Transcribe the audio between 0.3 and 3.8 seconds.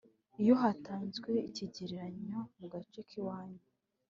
Iyo hatanzwe ikigereranyo mu gace kiwacu